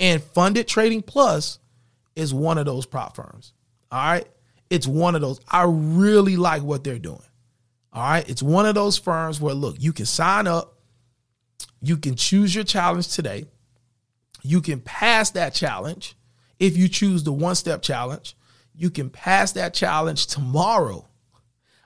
and 0.00 0.22
Funded 0.22 0.66
Trading 0.66 1.02
Plus 1.02 1.58
is 2.16 2.32
one 2.32 2.56
of 2.56 2.64
those 2.64 2.86
prop 2.86 3.14
firms. 3.14 3.52
All 3.92 3.98
right, 3.98 4.26
it's 4.70 4.86
one 4.86 5.14
of 5.14 5.20
those. 5.20 5.40
I 5.48 5.64
really 5.68 6.36
like 6.36 6.62
what 6.62 6.84
they're 6.84 6.98
doing. 6.98 7.20
All 7.92 8.02
right, 8.02 8.28
it's 8.28 8.42
one 8.42 8.64
of 8.64 8.74
those 8.74 8.96
firms 8.96 9.42
where 9.42 9.54
look, 9.54 9.76
you 9.78 9.92
can 9.92 10.06
sign 10.06 10.46
up, 10.46 10.78
you 11.82 11.98
can 11.98 12.14
choose 12.14 12.54
your 12.54 12.64
challenge 12.64 13.08
today, 13.14 13.44
you 14.42 14.62
can 14.62 14.80
pass 14.80 15.32
that 15.32 15.52
challenge 15.52 16.16
if 16.58 16.76
you 16.76 16.88
choose 16.88 17.22
the 17.24 17.32
one 17.32 17.54
step 17.54 17.82
challenge 17.82 18.34
you 18.78 18.90
can 18.90 19.10
pass 19.10 19.52
that 19.52 19.74
challenge 19.74 20.28
tomorrow. 20.28 21.04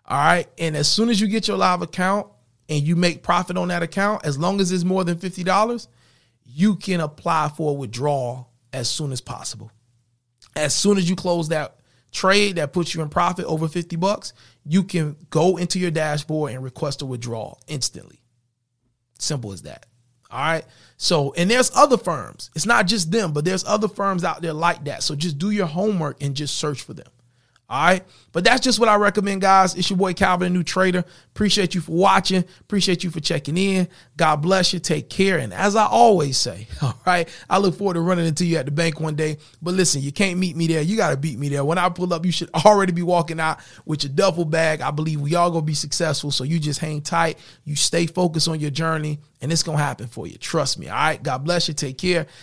All 0.06 0.18
right. 0.18 0.46
And 0.58 0.76
as 0.76 0.88
soon 0.88 1.08
as 1.08 1.20
you 1.20 1.26
get 1.26 1.48
your 1.48 1.56
live 1.56 1.80
account 1.80 2.26
and 2.68 2.82
you 2.82 2.96
make 2.96 3.22
profit 3.22 3.56
on 3.56 3.68
that 3.68 3.82
account, 3.82 4.26
as 4.26 4.38
long 4.38 4.61
as 4.61 4.70
it's 4.70 4.85
more 4.85 5.02
than 5.02 5.16
$50, 5.16 5.88
you 6.44 6.76
can 6.76 7.00
apply 7.00 7.50
for 7.56 7.70
a 7.70 7.72
withdrawal 7.72 8.50
as 8.74 8.90
soon 8.90 9.11
as 9.11 9.22
possible. 9.22 9.72
As 10.54 10.74
soon 10.74 10.98
as 10.98 11.08
you 11.08 11.16
close 11.16 11.48
that 11.48 11.78
trade 12.11 12.56
that 12.56 12.74
puts 12.74 12.94
you 12.94 13.00
in 13.00 13.08
profit 13.08 13.46
over 13.46 13.68
50 13.68 13.96
bucks, 13.96 14.35
you 14.66 14.82
can 14.82 15.16
go 15.30 15.56
into 15.56 15.78
your 15.78 15.90
dashboard 15.90 16.52
and 16.52 16.62
request 16.62 17.00
a 17.00 17.06
withdrawal 17.06 17.58
instantly. 17.68 18.20
Simple 19.18 19.52
as 19.52 19.62
that. 19.62 19.87
All 20.32 20.40
right. 20.40 20.64
So, 20.96 21.34
and 21.34 21.50
there's 21.50 21.70
other 21.74 21.98
firms. 21.98 22.50
It's 22.54 22.66
not 22.66 22.86
just 22.86 23.10
them, 23.10 23.32
but 23.32 23.44
there's 23.44 23.64
other 23.64 23.88
firms 23.88 24.24
out 24.24 24.40
there 24.40 24.52
like 24.52 24.84
that. 24.84 25.02
So 25.02 25.14
just 25.14 25.38
do 25.38 25.50
your 25.50 25.66
homework 25.66 26.22
and 26.22 26.34
just 26.34 26.56
search 26.56 26.82
for 26.82 26.94
them. 26.94 27.08
All 27.72 27.82
right. 27.87 28.04
But 28.32 28.44
that's 28.44 28.61
just 28.61 28.78
what 28.78 28.90
I 28.90 28.96
recommend, 28.96 29.40
guys. 29.40 29.74
It's 29.74 29.88
your 29.88 29.96
boy 29.96 30.12
Calvin, 30.12 30.48
a 30.48 30.50
new 30.50 30.62
trader. 30.62 31.04
Appreciate 31.30 31.74
you 31.74 31.80
for 31.80 31.92
watching. 31.92 32.44
Appreciate 32.61 33.02
you 33.02 33.11
for 33.11 33.20
checking 33.20 33.56
in. 33.56 33.88
God 34.18 34.37
bless 34.37 34.74
you. 34.74 34.78
Take 34.78 35.08
care. 35.08 35.38
And 35.38 35.54
as 35.54 35.74
I 35.74 35.87
always 35.87 36.37
say, 36.37 36.66
all 36.82 37.00
right, 37.06 37.26
I 37.48 37.56
look 37.56 37.74
forward 37.78 37.94
to 37.94 38.00
running 38.02 38.26
into 38.26 38.44
you 38.44 38.58
at 38.58 38.66
the 38.66 38.72
bank 38.72 39.00
one 39.00 39.14
day. 39.14 39.38
But 39.62 39.72
listen, 39.72 40.02
you 40.02 40.12
can't 40.12 40.38
meet 40.38 40.54
me 40.54 40.66
there. 40.66 40.82
You 40.82 40.98
got 40.98 41.12
to 41.12 41.16
beat 41.16 41.38
me 41.38 41.48
there. 41.48 41.64
When 41.64 41.78
I 41.78 41.88
pull 41.88 42.12
up, 42.12 42.26
you 42.26 42.32
should 42.32 42.50
already 42.66 42.92
be 42.92 43.00
walking 43.00 43.40
out 43.40 43.61
with 43.87 44.04
your 44.04 44.12
duffel 44.12 44.44
bag. 44.44 44.82
I 44.82 44.90
believe 44.90 45.22
we 45.22 45.35
all 45.35 45.50
going 45.50 45.62
to 45.62 45.66
be 45.66 45.72
successful. 45.72 46.30
So 46.30 46.44
you 46.44 46.58
just 46.58 46.78
hang 46.78 47.00
tight. 47.00 47.38
You 47.64 47.74
stay 47.74 48.04
focused 48.04 48.48
on 48.48 48.61
your 48.61 48.70
journey, 48.70 49.18
and 49.40 49.50
it's 49.50 49.62
going 49.62 49.78
to 49.78 49.85
happen 49.85 50.08
for 50.08 50.26
you. 50.26 50.37
Trust 50.37 50.78
me. 50.78 50.88
All 50.88 50.96
right. 50.96 51.22
God 51.22 51.38
bless 51.38 51.68
you. 51.68 51.74
Take 51.74 51.96
care. 51.96 52.26